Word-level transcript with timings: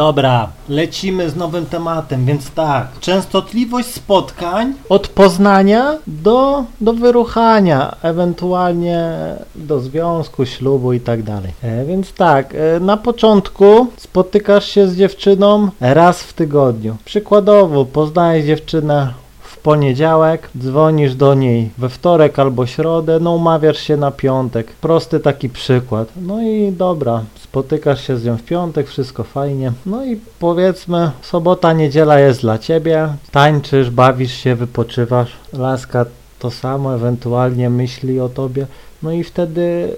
Dobra, 0.00 0.48
lecimy 0.68 1.30
z 1.30 1.36
nowym 1.36 1.66
tematem, 1.66 2.26
więc 2.26 2.50
tak. 2.50 2.86
Częstotliwość 3.00 3.88
spotkań 3.88 4.74
od 4.88 5.08
poznania 5.08 5.98
do, 6.06 6.64
do 6.80 6.92
wyruchania, 6.92 7.96
ewentualnie 8.02 9.14
do 9.54 9.80
związku, 9.80 10.46
ślubu 10.46 10.92
i 10.92 11.00
tak 11.00 11.22
dalej. 11.22 11.52
E, 11.62 11.84
więc 11.84 12.12
tak, 12.12 12.54
e, 12.54 12.80
na 12.80 12.96
początku 12.96 13.86
spotykasz 13.96 14.68
się 14.68 14.88
z 14.88 14.96
dziewczyną 14.96 15.68
raz 15.80 16.22
w 16.22 16.32
tygodniu. 16.32 16.96
Przykładowo, 17.04 17.84
poznajesz 17.84 18.46
dziewczynę 18.46 19.14
poniedziałek, 19.62 20.50
dzwonisz 20.58 21.14
do 21.14 21.34
niej 21.34 21.70
we 21.78 21.88
wtorek 21.88 22.38
albo 22.38 22.66
środę, 22.66 23.20
no 23.20 23.34
umawiasz 23.34 23.78
się 23.78 23.96
na 23.96 24.10
piątek. 24.10 24.72
Prosty 24.72 25.20
taki 25.20 25.48
przykład. 25.48 26.08
No 26.16 26.42
i 26.42 26.72
dobra, 26.72 27.22
spotykasz 27.40 28.06
się 28.06 28.16
z 28.16 28.24
nią 28.24 28.36
w 28.36 28.42
piątek, 28.42 28.88
wszystko 28.88 29.24
fajnie. 29.24 29.72
No 29.86 30.04
i 30.04 30.20
powiedzmy, 30.38 31.10
sobota, 31.22 31.72
niedziela 31.72 32.18
jest 32.18 32.40
dla 32.40 32.58
ciebie, 32.58 33.08
tańczysz, 33.30 33.90
bawisz 33.90 34.32
się, 34.32 34.54
wypoczywasz. 34.54 35.32
Laska 35.52 36.04
to 36.40 36.50
samo, 36.50 36.94
ewentualnie 36.94 37.70
myśli 37.70 38.20
o 38.20 38.28
tobie. 38.28 38.66
No 39.02 39.12
i 39.12 39.24
wtedy 39.24 39.60
y, 39.60 39.92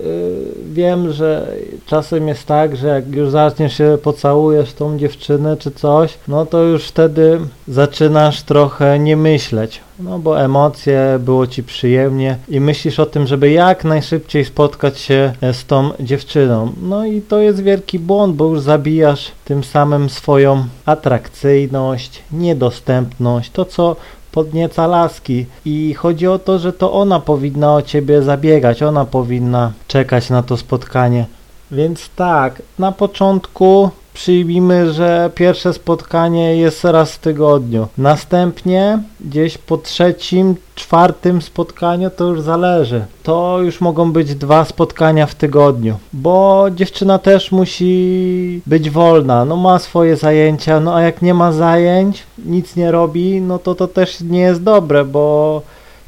wiem, 0.73 1.13
że 1.13 1.49
czasem 1.87 2.29
jest 2.29 2.47
tak, 2.47 2.77
że 2.77 2.89
jak 2.89 3.15
już 3.15 3.31
zaczniesz 3.31 3.79
się 3.79 3.99
pocałujesz 4.03 4.73
tą 4.73 4.99
dziewczynę 4.99 5.57
czy 5.57 5.71
coś, 5.71 6.19
no 6.29 6.47
to 6.47 6.63
już 6.63 6.85
wtedy 6.85 7.41
zaczynasz 7.69 8.43
trochę 8.43 8.99
nie 8.99 9.17
myśleć. 9.17 9.81
No 9.99 10.19
bo 10.19 10.41
emocje, 10.41 11.19
było 11.21 11.47
ci 11.47 11.63
przyjemnie 11.63 12.37
i 12.49 12.61
myślisz 12.61 13.01
o 13.01 13.07
tym, 13.07 13.27
żeby 13.27 13.51
jak 13.51 13.85
najszybciej 13.85 14.45
spotkać 14.45 14.99
się 14.99 15.33
e, 15.41 15.55
z 15.55 15.65
tą 15.65 15.91
dziewczyną. 16.01 16.73
No 16.83 17.07
i 17.07 17.23
to 17.23 17.39
jest 17.39 17.63
wielki 17.63 17.99
błąd, 17.99 18.37
bo 18.37 18.47
już 18.47 18.61
zabijasz 18.61 19.33
tym 19.45 19.65
samym 19.65 20.11
swoją 20.11 20.65
atrakcyjność, 20.87 22.23
niedostępność, 22.33 23.51
to 23.51 23.65
co 23.65 23.97
podnieca 24.33 24.87
laski 24.87 25.47
i 25.65 25.95
chodzi 25.95 26.27
o 26.27 26.39
to, 26.39 26.59
że 26.59 26.73
to 26.73 26.93
ona 26.93 27.21
powinna 27.21 27.75
o 27.75 27.83
ciebie 27.83 28.23
zabiegać, 28.23 28.83
ona 28.83 29.05
powinna 29.05 29.73
czekać 29.89 30.31
na 30.31 30.43
to 30.43 30.57
spotkanie. 30.57 31.27
Więc 31.71 32.11
tak, 32.17 32.63
na 32.79 32.93
początku 32.93 33.91
przyjmijmy, 34.15 34.93
że 34.93 35.31
pierwsze 35.35 35.73
spotkanie 35.73 36.57
jest 36.57 36.85
raz 36.85 37.13
w 37.13 37.19
tygodniu. 37.19 37.89
Następnie 37.99 39.03
gdzieś 39.21 39.59
po 39.59 39.79
trzecim, 39.79 40.55
czwartym 40.75 41.43
spotkaniu 41.43 42.11
to 42.11 42.25
już 42.25 42.41
zależy. 42.41 43.05
To 43.23 43.59
już 43.63 43.81
mogą 43.81 44.13
być 44.13 44.35
dwa 44.35 44.65
spotkania 44.65 45.27
w 45.27 45.35
tygodniu, 45.35 45.97
bo 46.13 46.67
dziewczyna 46.75 47.19
też 47.19 47.53
musi 47.53 48.63
być 48.67 48.91
wolna, 48.91 49.45
no 49.45 49.57
ma 49.57 49.79
swoje 49.79 50.17
zajęcia, 50.17 50.81
no 50.81 50.95
a 50.95 51.03
jak 51.03 51.23
nie 51.23 51.35
ma 51.35 51.53
zajęć, 51.53 52.23
nic 52.47 52.77
nie 52.77 52.91
robi, 52.91 53.41
no 53.41 53.59
to 53.59 53.75
to 53.75 53.89
też 53.89 54.21
nie 54.21 54.41
jest 54.41 54.63
dobre, 54.63 55.05
bo 55.05 55.63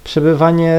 przebywanie 0.04 0.72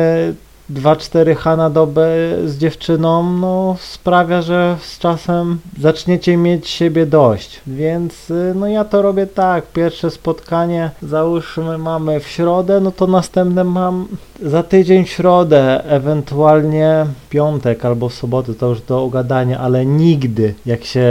2-4 0.69 1.35
H 1.35 1.55
na 1.55 1.69
dobę 1.69 2.07
z 2.45 2.57
dziewczyną, 2.57 3.33
no 3.33 3.75
sprawia, 3.79 4.41
że 4.41 4.77
z 4.81 4.99
czasem 4.99 5.59
zaczniecie 5.79 6.37
mieć 6.37 6.69
siebie 6.69 7.05
dość. 7.05 7.61
Więc 7.67 8.29
y, 8.31 8.53
no 8.55 8.67
ja 8.67 8.85
to 8.85 9.01
robię 9.01 9.27
tak, 9.27 9.67
pierwsze 9.67 10.11
spotkanie 10.11 10.91
załóżmy 11.01 11.77
mamy 11.77 12.19
w 12.19 12.27
środę, 12.27 12.79
no 12.79 12.91
to 12.91 13.07
następne 13.07 13.63
mam 13.63 14.07
za 14.41 14.63
tydzień 14.63 15.05
w 15.05 15.09
środę, 15.09 15.83
ewentualnie 15.83 17.05
piątek 17.29 17.85
albo 17.85 18.09
sobotę, 18.09 18.53
to 18.53 18.69
już 18.69 18.81
do 18.81 19.03
ogadania, 19.03 19.59
ale 19.59 19.85
nigdy 19.85 20.53
jak 20.65 20.83
się 20.83 21.07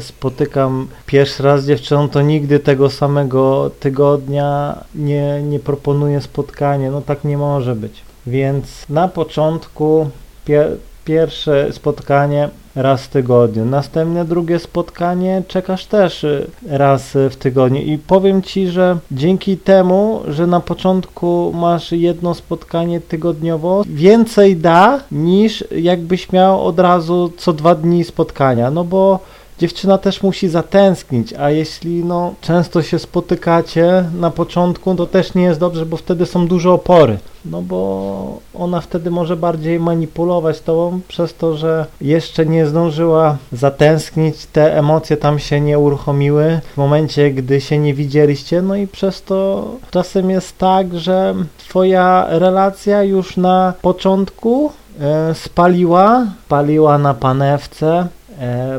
spotykam 0.00 0.86
pierwszy 1.06 1.42
raz 1.42 1.62
z 1.62 1.66
dziewczyną, 1.66 2.08
to 2.08 2.22
nigdy 2.22 2.58
tego 2.58 2.90
samego 2.90 3.70
tygodnia 3.80 4.78
nie, 4.94 5.42
nie 5.42 5.60
proponuję 5.60 6.20
spotkanie, 6.20 6.90
no 6.90 7.00
tak 7.00 7.24
nie 7.24 7.38
może 7.38 7.74
być. 7.74 8.05
Więc 8.26 8.88
na 8.88 9.08
początku 9.08 10.10
pie 10.44 10.68
pierwsze 11.04 11.72
spotkanie 11.72 12.48
raz 12.76 13.02
w 13.02 13.08
tygodniu, 13.08 13.64
następne 13.64 14.24
drugie 14.24 14.58
spotkanie 14.58 15.42
czekasz 15.48 15.86
też 15.86 16.24
y, 16.24 16.46
raz 16.68 17.10
w 17.30 17.36
tygodniu. 17.36 17.80
I 17.80 17.98
powiem 17.98 18.42
Ci, 18.42 18.68
że 18.68 18.98
dzięki 19.10 19.56
temu, 19.56 20.22
że 20.28 20.46
na 20.46 20.60
początku 20.60 21.52
masz 21.54 21.92
jedno 21.92 22.34
spotkanie 22.34 23.00
tygodniowo, 23.00 23.82
więcej 23.88 24.56
da 24.56 25.00
niż 25.12 25.64
jakbyś 25.70 26.32
miał 26.32 26.66
od 26.66 26.78
razu 26.78 27.32
co 27.36 27.52
dwa 27.52 27.74
dni 27.74 28.04
spotkania, 28.04 28.70
no 28.70 28.84
bo 28.84 29.20
dziewczyna 29.58 29.98
też 29.98 30.22
musi 30.22 30.48
zatęsknić, 30.48 31.32
a 31.32 31.50
jeśli 31.50 32.04
no, 32.04 32.34
często 32.40 32.82
się 32.82 32.98
spotykacie 32.98 34.04
na 34.20 34.30
początku, 34.30 34.94
to 34.94 35.06
też 35.06 35.34
nie 35.34 35.42
jest 35.42 35.60
dobrze, 35.60 35.86
bo 35.86 35.96
wtedy 35.96 36.26
są 36.26 36.46
duże 36.46 36.70
opory. 36.70 37.18
No 37.44 37.62
bo 37.62 38.38
ona 38.54 38.80
wtedy 38.80 39.10
może 39.10 39.36
bardziej 39.36 39.80
manipulować 39.80 40.60
tobą 40.60 41.00
przez 41.08 41.34
to, 41.34 41.56
że 41.56 41.86
jeszcze 42.00 42.46
nie 42.46 42.66
zdążyła 42.66 43.36
zatęsknić, 43.52 44.46
te 44.46 44.78
emocje 44.78 45.16
tam 45.16 45.38
się 45.38 45.60
nie 45.60 45.78
uruchomiły 45.78 46.60
w 46.74 46.76
momencie, 46.76 47.30
gdy 47.30 47.60
się 47.60 47.78
nie 47.78 47.94
widzieliście, 47.94 48.62
no 48.62 48.76
i 48.76 48.86
przez 48.86 49.22
to 49.22 49.68
czasem 49.90 50.30
jest 50.30 50.58
tak, 50.58 50.98
że 50.98 51.34
twoja 51.58 52.26
relacja 52.28 53.02
już 53.02 53.36
na 53.36 53.72
początku 53.82 54.72
e, 55.00 55.34
spaliła, 55.34 56.26
paliła 56.48 56.98
na 56.98 57.14
panewce, 57.14 58.08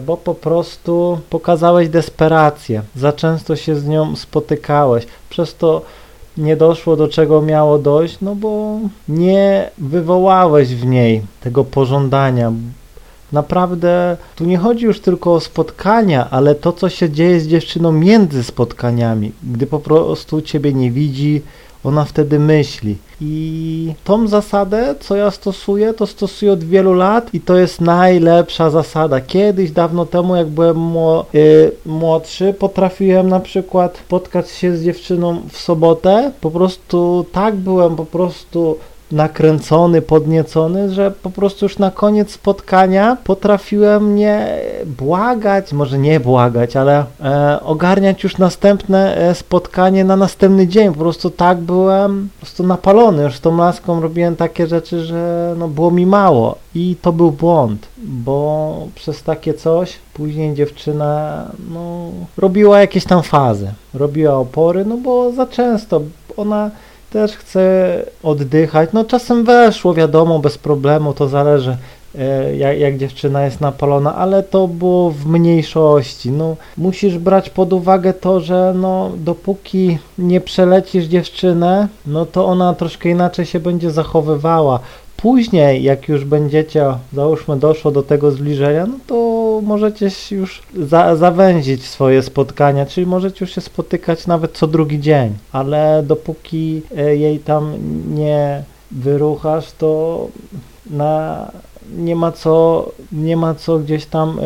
bo 0.06 0.18
po 0.18 0.36
prostu 0.36 1.20
pokazałeś 1.30 1.90
desperację. 1.90 2.82
Za 2.96 3.14
często 3.14 3.56
się 3.56 3.76
z 3.76 3.88
nią 3.88 4.16
spotykałeś. 4.16 5.06
Przez 5.30 5.56
to 5.56 5.82
nie 6.38 6.56
doszło 6.56 6.96
do 6.96 7.08
czego 7.08 7.42
miało 7.42 7.80
dojść, 7.80 8.18
no 8.22 8.36
bo 8.36 8.80
nie 9.10 9.70
wywołałeś 9.78 10.76
w 10.76 10.86
niej 10.86 11.22
tego 11.42 11.64
pożądania. 11.64 12.52
Naprawdę 13.32 14.18
tu 14.36 14.46
nie 14.46 14.58
chodzi 14.58 14.86
już 14.86 15.00
tylko 15.00 15.34
o 15.34 15.40
spotkania, 15.40 16.30
ale 16.30 16.56
to, 16.56 16.74
co 16.74 16.90
się 16.90 17.10
dzieje 17.10 17.40
z 17.40 17.48
dziewczyną 17.48 17.92
między 17.92 18.44
spotkaniami, 18.44 19.32
gdy 19.44 19.68
po 19.68 19.80
prostu 19.80 20.42
ciebie 20.42 20.74
nie 20.74 20.92
widzi, 20.92 21.42
ona 21.84 22.06
wtedy 22.06 22.40
myśli. 22.40 22.96
I 23.22 23.94
tą 24.04 24.28
zasadę, 24.28 24.96
co 25.00 25.16
ja 25.16 25.32
stosuję, 25.32 25.94
to 25.94 26.08
stosuję 26.08 26.52
od 26.52 26.64
wielu 26.64 26.94
lat 26.94 27.34
i 27.34 27.42
to 27.42 27.58
jest 27.58 27.82
najlepsza 27.82 28.70
zasada. 28.70 29.22
Kiedyś, 29.22 29.72
dawno 29.72 30.06
temu, 30.06 30.36
jak 30.36 30.48
byłem 30.48 30.96
y, 31.36 31.72
młodszy, 31.86 32.54
potrafiłem 32.60 33.30
na 33.30 33.40
przykład 33.40 33.98
spotkać 33.98 34.50
się 34.50 34.78
z 34.78 34.84
dziewczyną 34.84 35.42
w 35.52 35.58
sobotę. 35.58 36.32
Po 36.42 36.52
prostu 36.52 37.26
tak 37.32 37.56
byłem 37.56 37.96
po 37.96 38.06
prostu 38.06 38.78
nakręcony, 39.12 40.02
podniecony, 40.02 40.94
że 40.94 41.12
po 41.12 41.30
prostu 41.30 41.66
już 41.66 41.78
na 41.78 41.92
koniec 41.92 42.32
spotkania 42.32 43.18
potrafiłem 43.24 44.16
nie 44.16 44.60
błagać, 44.86 45.74
może 45.74 45.98
nie 46.00 46.20
błagać, 46.20 46.76
ale 46.76 47.06
e, 47.24 47.60
ogarniać 47.64 48.24
już 48.24 48.38
następne 48.38 49.18
e, 49.18 49.36
spotkanie 49.36 50.06
na 50.06 50.16
następny 50.16 50.68
dzień. 50.68 50.94
Po 50.94 51.00
prostu 51.00 51.30
tak 51.30 51.58
byłem 51.58 52.30
po 52.36 52.42
prostu 52.46 52.64
napalony. 52.64 53.24
Już 53.24 53.36
z 53.36 53.42
tą 53.42 53.58
laską 53.58 54.02
robiłem 54.02 54.36
takie 54.36 54.68
rzeczy, 54.68 55.06
że 55.06 55.56
no, 55.58 55.68
było 55.68 55.92
mi 55.92 56.06
mało 56.06 56.56
i 56.76 56.96
to 57.02 57.12
był 57.12 57.32
błąd, 57.32 57.88
bo 57.98 58.88
przez 58.96 59.24
takie 59.24 59.54
coś 59.54 59.94
później 60.14 60.54
dziewczyna 60.54 61.44
no, 61.74 62.12
robiła 62.38 62.80
jakieś 62.80 63.06
tam 63.06 63.24
fazy, 63.24 63.72
robiła 63.94 64.34
opory, 64.34 64.86
no 64.86 64.98
bo 64.98 65.32
za 65.32 65.46
często 65.46 66.02
ona 66.38 66.72
też 67.10 67.32
chcę 67.32 68.04
oddychać. 68.24 68.90
No 68.94 69.06
czasem 69.06 69.44
weszło, 69.44 69.94
wiadomo, 69.94 70.40
bez 70.40 70.58
problemu, 70.58 71.14
to 71.14 71.28
zależy 71.28 71.78
e, 72.20 72.58
jak, 72.58 72.80
jak, 72.80 72.98
dziewczyna 72.98 73.46
jest 73.46 73.62
napalona, 73.62 74.16
ale 74.16 74.44
to 74.44 74.68
było 74.68 75.12
w 75.12 75.26
mniejszości. 75.26 76.32
No, 76.32 76.56
musisz 76.78 77.18
brać 77.18 77.50
pod 77.50 77.74
uwagę 77.74 78.14
to, 78.14 78.40
że 78.40 78.74
no, 78.76 79.12
dopóki 79.18 79.98
nie 80.18 80.42
przelecisz 80.42 81.06
dziewczynę, 81.06 81.88
no 82.06 82.26
to 82.26 82.46
ona 82.46 82.74
troszkę 82.74 83.10
inaczej 83.10 83.46
się 83.46 83.60
będzie 83.60 83.92
zachowywała. 83.92 84.80
Później, 85.18 85.84
jak 85.84 86.10
już 86.10 86.26
będziecie, 86.26 86.86
załóżmy, 87.14 87.58
doszło 87.58 87.92
do 87.92 88.04
tego 88.04 88.32
zbliżenia, 88.32 88.86
no 88.86 88.96
to 89.08 89.16
możecie 89.62 90.10
już 90.32 90.64
za, 90.76 91.16
zawęzić 91.16 91.86
swoje 91.86 92.24
spotkania, 92.24 92.86
czyli 92.86 93.08
możecie 93.08 93.46
już 93.46 93.56
się 93.56 93.62
spotykać 93.62 94.28
nawet 94.28 94.58
co 94.58 94.68
drugi 94.68 95.00
dzień, 95.00 95.34
ale 95.52 96.04
dopóki 96.08 96.82
e, 96.98 97.16
jej 97.16 97.40
tam 97.40 97.74
nie 98.16 98.64
wyruchasz, 98.92 99.72
to 99.72 100.28
na 100.90 101.52
nie 101.96 102.16
ma 102.16 102.32
co, 102.32 102.86
nie 103.12 103.38
ma 103.38 103.56
co 103.56 103.80
gdzieś 103.80 104.06
tam 104.06 104.40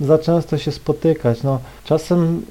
y, 0.00 0.04
za 0.06 0.18
często 0.18 0.58
się 0.58 0.72
spotykać. 0.72 1.42
No, 1.42 1.58
czasem 1.84 2.42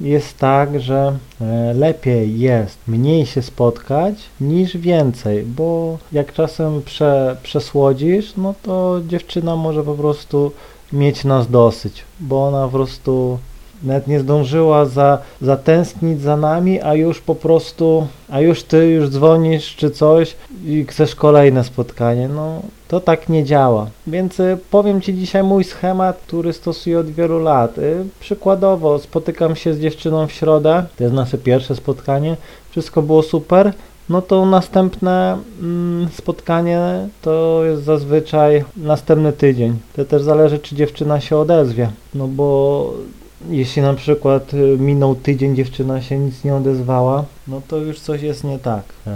jest 0.00 0.38
tak, 0.38 0.80
że 0.80 1.18
e, 1.40 1.74
lepiej 1.74 2.38
jest 2.38 2.78
mniej 2.86 3.26
się 3.26 3.42
spotkać 3.42 4.14
niż 4.40 4.76
więcej, 4.76 5.42
bo 5.44 5.98
jak 6.12 6.32
czasem 6.32 6.82
prze, 6.82 7.36
przesłodzisz, 7.42 8.36
no 8.36 8.54
to 8.62 9.00
dziewczyna 9.08 9.56
może 9.56 9.84
po 9.84 9.94
prostu 9.94 10.52
mieć 10.92 11.24
nas 11.24 11.50
dosyć, 11.50 12.04
bo 12.20 12.46
ona 12.46 12.64
po 12.64 12.72
prostu 12.72 13.38
nawet 13.82 14.06
nie 14.06 14.20
zdążyła 14.20 14.84
za, 14.84 15.18
zatęsknić 15.40 16.20
za 16.20 16.36
nami, 16.36 16.82
a 16.82 16.94
już 16.94 17.20
po 17.20 17.34
prostu, 17.34 18.06
a 18.28 18.40
już 18.40 18.62
ty 18.62 18.86
już 18.86 19.08
dzwonisz 19.08 19.76
czy 19.76 19.90
coś 19.90 20.36
i 20.64 20.84
chcesz 20.88 21.14
kolejne 21.14 21.64
spotkanie. 21.64 22.28
No 22.28 22.62
to 22.88 23.00
tak 23.00 23.28
nie 23.28 23.44
działa. 23.44 23.86
Więc 24.06 24.40
y, 24.40 24.58
powiem 24.70 25.00
Ci 25.00 25.14
dzisiaj 25.14 25.42
mój 25.42 25.64
schemat, 25.64 26.20
który 26.26 26.52
stosuję 26.52 26.98
od 26.98 27.10
wielu 27.10 27.38
lat. 27.38 27.78
Y, 27.78 28.04
przykładowo 28.20 28.98
spotykam 28.98 29.56
się 29.56 29.74
z 29.74 29.80
dziewczyną 29.80 30.26
w 30.26 30.32
środę, 30.32 30.84
to 30.96 31.04
jest 31.04 31.16
nasze 31.16 31.38
pierwsze 31.38 31.76
spotkanie, 31.76 32.36
wszystko 32.70 33.02
było 33.02 33.22
super. 33.22 33.72
No 34.08 34.22
to 34.22 34.46
następne 34.46 35.38
mm, 35.62 36.08
spotkanie 36.12 37.08
to 37.22 37.60
jest 37.64 37.82
zazwyczaj 37.82 38.64
następny 38.76 39.32
tydzień. 39.32 39.78
To 39.96 40.04
też 40.04 40.22
zależy, 40.22 40.58
czy 40.58 40.76
dziewczyna 40.76 41.20
się 41.20 41.36
odezwie. 41.36 41.90
No 42.14 42.28
bo 42.28 42.92
jeśli 43.50 43.82
na 43.82 43.94
przykład 43.94 44.54
y, 44.54 44.76
minął 44.78 45.14
tydzień, 45.14 45.56
dziewczyna 45.56 46.02
się 46.02 46.18
nic 46.18 46.44
nie 46.44 46.54
odezwała, 46.54 47.24
no 47.48 47.62
to 47.68 47.76
już 47.76 48.00
coś 48.00 48.22
jest 48.22 48.44
nie 48.44 48.58
tak. 48.58 48.84
E, 49.06 49.10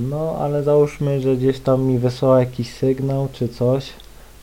no 0.00 0.36
ale 0.40 0.62
załóżmy, 0.62 1.20
że 1.20 1.36
gdzieś 1.36 1.60
tam 1.60 1.82
mi 1.82 1.98
wysłała 1.98 2.40
jakiś 2.40 2.70
sygnał 2.70 3.28
czy 3.32 3.48
coś, 3.48 3.92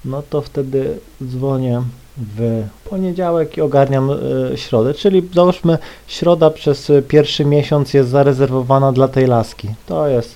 no 0.06 0.24
to 0.30 0.42
wtedy 0.42 1.00
dzwonię 1.24 1.82
w 2.18 2.64
poniedziałek 2.90 3.58
i 3.58 3.62
ogarniam 3.62 4.10
y, 4.10 4.18
środę, 4.56 4.94
czyli 4.94 5.30
załóżmy 5.34 5.78
środa 6.08 6.50
przez 6.50 6.92
pierwszy 7.08 7.46
miesiąc 7.46 7.94
jest 7.94 8.10
zarezerwowana 8.10 8.92
dla 8.92 9.08
tej 9.08 9.28
laski. 9.28 9.70
To 9.86 10.08
jest, 10.08 10.36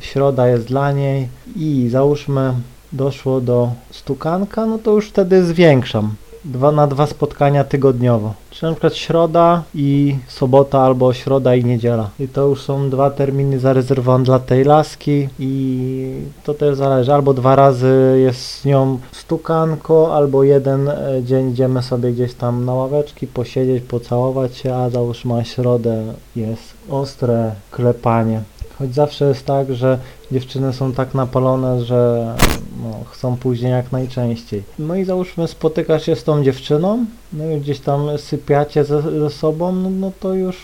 środa 0.00 0.48
jest 0.48 0.66
dla 0.66 0.92
niej 0.92 1.28
i 1.56 1.88
załóżmy 1.90 2.52
doszło 2.92 3.40
do 3.40 3.72
stukanka, 3.90 4.66
no 4.66 4.78
to 4.78 4.90
już 4.90 5.08
wtedy 5.08 5.44
zwiększam 5.44 6.14
dwa 6.44 6.72
na 6.72 6.86
dwa 6.86 7.06
spotkania 7.06 7.64
tygodniowo. 7.64 8.34
Czy 8.50 8.66
na 8.66 8.72
przykład 8.72 8.94
środa 8.94 9.62
i 9.74 10.16
sobota 10.28 10.80
albo 10.80 11.12
środa 11.12 11.54
i 11.54 11.64
niedziela. 11.64 12.10
I 12.20 12.28
to 12.28 12.46
już 12.46 12.62
są 12.62 12.90
dwa 12.90 13.10
terminy 13.10 13.58
zarezerwowane 13.58 14.24
dla 14.24 14.38
tej 14.38 14.64
laski 14.64 15.28
i 15.38 16.22
to 16.44 16.54
też 16.54 16.76
zależy. 16.76 17.14
Albo 17.14 17.34
dwa 17.34 17.56
razy 17.56 18.18
jest 18.22 18.40
z 18.40 18.64
nią 18.64 18.98
stukanko, 19.12 20.16
albo 20.16 20.44
jeden 20.44 20.88
e, 20.88 21.22
dzień 21.22 21.50
idziemy 21.50 21.82
sobie 21.82 22.12
gdzieś 22.12 22.34
tam 22.34 22.64
na 22.64 22.74
ławeczki, 22.74 23.26
posiedzieć, 23.26 23.84
pocałować 23.84 24.56
się, 24.56 24.74
a 24.74 24.90
załóżmy 24.90 25.34
na 25.34 25.44
środę 25.44 26.04
jest 26.36 26.74
ostre 26.90 27.52
klepanie. 27.70 28.40
Choć 28.78 28.94
zawsze 28.94 29.24
jest 29.24 29.46
tak, 29.46 29.74
że 29.74 29.98
dziewczyny 30.32 30.72
są 30.72 30.92
tak 30.92 31.14
napalone, 31.14 31.84
że 31.84 32.34
no, 32.82 33.04
chcą 33.10 33.36
później 33.36 33.72
jak 33.72 33.92
najczęściej. 33.92 34.62
No 34.78 34.96
i 34.96 35.04
załóżmy 35.04 35.48
spotykasz 35.48 36.06
się 36.06 36.16
z 36.16 36.24
tą 36.24 36.44
dziewczyną, 36.44 37.06
no 37.32 37.50
i 37.50 37.60
gdzieś 37.60 37.80
tam 37.80 38.18
sypiacie 38.18 38.84
ze, 38.84 39.02
ze 39.02 39.30
sobą, 39.30 39.72
no, 39.72 39.90
no 39.90 40.12
to 40.20 40.34
już 40.34 40.56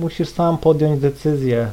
musisz 0.00 0.28
sam 0.28 0.58
podjąć 0.58 1.00
decyzję, 1.00 1.72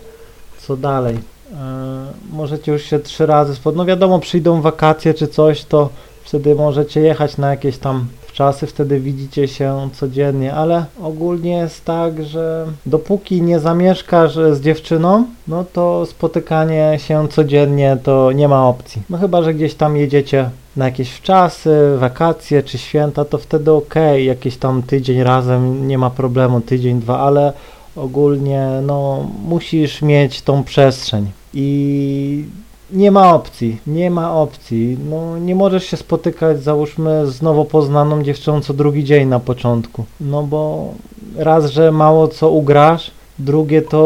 co 0.61 0.77
dalej. 0.77 1.17
E, 1.53 2.05
możecie 2.31 2.71
już 2.71 2.83
się 2.83 2.99
trzy 2.99 3.25
razy 3.25 3.55
spod... 3.55 3.75
No 3.75 3.85
wiadomo, 3.85 4.19
przyjdą 4.19 4.61
wakacje 4.61 5.13
czy 5.13 5.27
coś, 5.27 5.65
to 5.65 5.89
wtedy 6.23 6.55
możecie 6.55 7.01
jechać 7.01 7.37
na 7.37 7.49
jakieś 7.49 7.77
tam 7.77 8.07
czasy, 8.39 8.67
wtedy 8.67 8.99
widzicie 8.99 9.47
się 9.47 9.89
codziennie, 9.93 10.53
ale 10.53 10.85
ogólnie 11.01 11.51
jest 11.51 11.85
tak, 11.85 12.23
że 12.23 12.65
dopóki 12.85 13.41
nie 13.41 13.59
zamieszkasz 13.59 14.35
z 14.35 14.61
dziewczyną, 14.61 15.25
no 15.47 15.65
to 15.73 16.05
spotykanie 16.05 16.97
się 16.97 17.27
codziennie 17.27 17.97
to 18.03 18.31
nie 18.31 18.47
ma 18.47 18.67
opcji. 18.67 19.01
No 19.09 19.17
chyba, 19.17 19.43
że 19.43 19.53
gdzieś 19.53 19.73
tam 19.73 19.97
jedziecie 19.97 20.49
na 20.75 20.85
jakieś 20.85 21.11
wczasy, 21.11 21.97
wakacje 21.97 22.63
czy 22.63 22.77
święta, 22.77 23.25
to 23.25 23.37
wtedy 23.37 23.71
ok, 23.71 23.95
jakiś 24.17 24.57
tam 24.57 24.83
tydzień 24.83 25.23
razem, 25.23 25.87
nie 25.87 25.97
ma 25.97 26.09
problemu, 26.09 26.61
tydzień, 26.61 26.99
dwa, 26.99 27.19
ale 27.19 27.53
ogólnie 27.95 28.69
no 28.83 29.27
musisz 29.45 30.01
mieć 30.01 30.41
tą 30.41 30.63
przestrzeń 30.63 31.31
i 31.53 32.45
nie 32.91 33.11
ma 33.11 33.33
opcji, 33.33 33.77
nie 33.87 34.11
ma 34.11 34.35
opcji. 34.35 34.97
No, 35.09 35.37
nie 35.37 35.55
możesz 35.55 35.83
się 35.83 35.97
spotykać, 35.97 36.63
załóżmy, 36.63 37.27
z 37.27 37.41
nowo 37.41 37.65
poznaną 37.65 38.23
dziewczyną 38.23 38.61
co 38.61 38.73
drugi 38.73 39.03
dzień 39.03 39.27
na 39.27 39.39
początku. 39.39 40.05
No 40.21 40.43
bo 40.43 40.93
raz, 41.35 41.71
że 41.71 41.91
mało 41.91 42.27
co 42.27 42.49
ugrasz, 42.49 43.11
drugie 43.39 43.81
to 43.81 43.99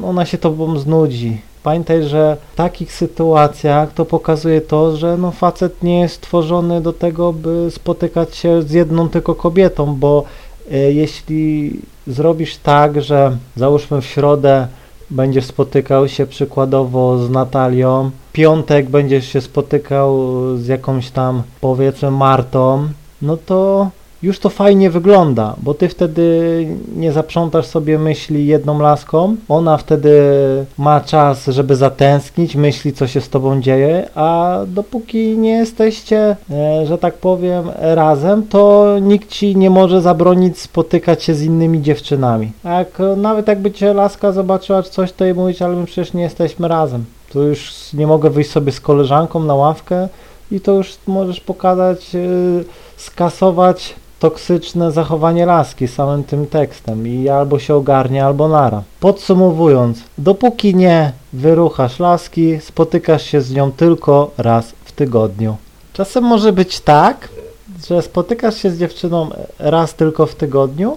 no, 0.00 0.08
ona 0.08 0.26
się 0.26 0.38
tobą 0.38 0.78
znudzi. 0.78 1.40
Pamiętaj, 1.62 2.02
że 2.02 2.36
w 2.52 2.56
takich 2.56 2.92
sytuacjach 2.92 3.94
to 3.94 4.04
pokazuje 4.04 4.60
to, 4.60 4.96
że 4.96 5.16
no 5.16 5.30
facet 5.30 5.82
nie 5.82 6.00
jest 6.00 6.14
stworzony 6.14 6.80
do 6.80 6.92
tego, 6.92 7.32
by 7.32 7.70
spotykać 7.70 8.36
się 8.36 8.62
z 8.62 8.70
jedną 8.70 9.08
tylko 9.08 9.34
kobietą, 9.34 9.94
bo 9.94 10.24
e, 10.70 10.92
jeśli 10.92 11.72
zrobisz 12.06 12.56
tak, 12.56 13.02
że 13.02 13.36
załóżmy 13.56 14.00
w 14.00 14.06
środę 14.06 14.66
będziesz 15.10 15.44
spotykał 15.44 16.08
się 16.08 16.26
przykładowo 16.26 17.18
z 17.18 17.30
Natalią, 17.30 18.10
piątek 18.32 18.90
będziesz 18.90 19.28
się 19.28 19.40
spotykał 19.40 20.18
z 20.56 20.66
jakąś 20.66 21.10
tam 21.10 21.42
powiedzmy 21.60 22.10
Martą, 22.10 22.88
no 23.22 23.36
to 23.36 23.90
już 24.22 24.38
to 24.38 24.50
fajnie 24.50 24.90
wygląda, 24.90 25.54
bo 25.62 25.74
ty 25.74 25.88
wtedy 25.88 26.66
nie 26.96 27.12
zaprzątasz 27.12 27.66
sobie 27.66 27.98
myśli 27.98 28.46
jedną 28.46 28.78
laską, 28.80 29.36
ona 29.48 29.76
wtedy 29.76 30.20
ma 30.78 31.00
czas, 31.00 31.46
żeby 31.46 31.76
zatęsknić, 31.76 32.56
myśli 32.56 32.92
co 32.92 33.06
się 33.06 33.20
z 33.20 33.28
tobą 33.28 33.60
dzieje, 33.60 34.08
a 34.14 34.58
dopóki 34.66 35.38
nie 35.38 35.50
jesteście, 35.50 36.36
e, 36.50 36.86
że 36.86 36.98
tak 36.98 37.14
powiem, 37.14 37.70
razem, 37.78 38.42
to 38.42 38.96
nikt 39.02 39.30
ci 39.30 39.56
nie 39.56 39.70
może 39.70 40.02
zabronić 40.02 40.58
spotykać 40.60 41.22
się 41.22 41.34
z 41.34 41.42
innymi 41.42 41.82
dziewczynami. 41.82 42.52
Jak, 42.64 42.98
nawet 43.16 43.48
jakby 43.48 43.70
cię 43.70 43.94
laska 43.94 44.32
zobaczyła 44.32 44.82
czy 44.82 44.90
coś, 44.90 45.12
to 45.12 45.24
jej 45.24 45.34
mówić, 45.34 45.62
ale 45.62 45.76
my 45.76 45.86
przecież 45.86 46.12
nie 46.12 46.22
jesteśmy 46.22 46.68
razem. 46.68 47.04
To 47.32 47.42
już 47.42 47.92
nie 47.92 48.06
mogę 48.06 48.30
wyjść 48.30 48.50
sobie 48.50 48.72
z 48.72 48.80
koleżanką 48.80 49.40
na 49.40 49.54
ławkę 49.54 50.08
i 50.50 50.60
to 50.60 50.72
już 50.72 50.96
możesz 51.06 51.40
pokazać, 51.40 52.14
e, 52.14 52.18
skasować 52.96 53.94
toksyczne 54.18 54.92
zachowanie 54.92 55.46
laski 55.46 55.88
samym 55.88 56.24
tym 56.24 56.46
tekstem 56.46 57.06
i 57.06 57.28
albo 57.28 57.58
się 57.58 57.74
ogarnie, 57.74 58.24
albo 58.24 58.48
nara. 58.48 58.82
Podsumowując, 59.00 59.98
dopóki 60.18 60.74
nie 60.74 61.12
wyruchasz 61.32 61.98
laski, 61.98 62.60
spotykasz 62.60 63.22
się 63.22 63.40
z 63.40 63.52
nią 63.52 63.72
tylko 63.72 64.30
raz 64.38 64.72
w 64.84 64.92
tygodniu. 64.92 65.56
Czasem 65.92 66.24
może 66.24 66.52
być 66.52 66.80
tak, 66.80 67.28
że 67.88 68.02
spotykasz 68.02 68.56
się 68.56 68.70
z 68.70 68.78
dziewczyną 68.78 69.30
raz 69.58 69.94
tylko 69.94 70.26
w 70.26 70.34
tygodniu, 70.34 70.96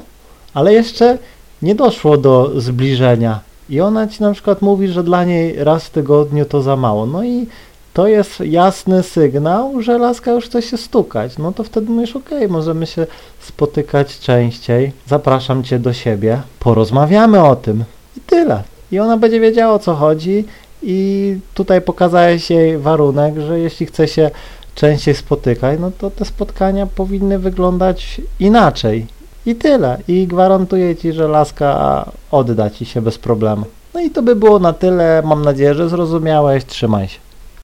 ale 0.53 0.73
jeszcze 0.73 1.17
nie 1.61 1.75
doszło 1.75 2.17
do 2.17 2.61
zbliżenia. 2.61 3.39
I 3.69 3.81
ona 3.81 4.07
ci 4.07 4.23
na 4.23 4.33
przykład 4.33 4.61
mówi, 4.61 4.87
że 4.87 5.03
dla 5.03 5.23
niej 5.23 5.63
raz 5.63 5.85
w 5.85 5.89
tygodniu 5.89 6.45
to 6.45 6.61
za 6.61 6.75
mało. 6.75 7.05
No 7.05 7.23
i 7.23 7.47
to 7.93 8.07
jest 8.07 8.39
jasny 8.39 9.03
sygnał, 9.03 9.81
że 9.81 9.97
laska 9.97 10.31
już 10.31 10.45
chce 10.45 10.61
się 10.61 10.77
stukać. 10.77 11.37
No 11.37 11.51
to 11.51 11.63
wtedy 11.63 11.91
mówisz, 11.91 12.15
ok, 12.15 12.29
możemy 12.49 12.85
się 12.85 13.07
spotykać 13.39 14.19
częściej, 14.19 14.91
zapraszam 15.07 15.63
cię 15.63 15.79
do 15.79 15.93
siebie, 15.93 16.41
porozmawiamy 16.59 17.43
o 17.43 17.55
tym 17.55 17.83
i 18.17 18.19
tyle. 18.19 18.63
I 18.91 18.99
ona 18.99 19.17
będzie 19.17 19.39
wiedziała 19.39 19.73
o 19.73 19.79
co 19.79 19.95
chodzi 19.95 20.45
i 20.83 21.37
tutaj 21.53 21.81
pokazałeś 21.81 22.49
jej 22.49 22.77
warunek, 22.77 23.39
że 23.39 23.59
jeśli 23.59 23.85
chce 23.85 24.07
się 24.07 24.31
częściej 24.75 25.15
spotykać, 25.15 25.79
no 25.79 25.91
to 25.97 26.11
te 26.11 26.25
spotkania 26.25 26.87
powinny 26.87 27.39
wyglądać 27.39 28.21
inaczej. 28.39 29.07
I 29.45 29.55
tyle. 29.55 29.97
I 30.07 30.27
gwarantuję 30.27 30.95
ci, 30.95 31.13
że 31.13 31.27
laska 31.27 32.05
odda 32.31 32.69
ci 32.69 32.85
się 32.85 33.01
bez 33.01 33.17
problemu. 33.17 33.65
No 33.93 33.99
i 34.01 34.09
to 34.09 34.21
by 34.21 34.35
było 34.35 34.59
na 34.59 34.73
tyle. 34.73 35.21
Mam 35.25 35.45
nadzieję, 35.45 35.73
że 35.73 35.89
zrozumiałeś. 35.89 36.65
Trzymaj 36.65 37.07
się. 37.07 37.19